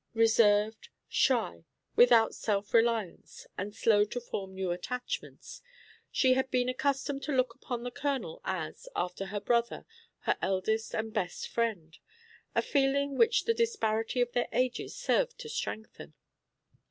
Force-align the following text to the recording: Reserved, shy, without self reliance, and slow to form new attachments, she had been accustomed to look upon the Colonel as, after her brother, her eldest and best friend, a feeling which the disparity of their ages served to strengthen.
Reserved, 0.15 0.89
shy, 1.07 1.63
without 1.95 2.33
self 2.33 2.73
reliance, 2.73 3.45
and 3.55 3.75
slow 3.75 4.03
to 4.05 4.19
form 4.19 4.55
new 4.55 4.71
attachments, 4.71 5.61
she 6.09 6.33
had 6.33 6.49
been 6.49 6.67
accustomed 6.67 7.21
to 7.21 7.31
look 7.31 7.53
upon 7.53 7.83
the 7.83 7.91
Colonel 7.91 8.41
as, 8.43 8.89
after 8.95 9.27
her 9.27 9.39
brother, 9.39 9.85
her 10.21 10.39
eldest 10.41 10.95
and 10.95 11.13
best 11.13 11.47
friend, 11.47 11.99
a 12.55 12.63
feeling 12.63 13.15
which 13.15 13.43
the 13.45 13.53
disparity 13.53 14.21
of 14.21 14.31
their 14.31 14.47
ages 14.51 14.95
served 14.97 15.37
to 15.37 15.47
strengthen. 15.49 16.15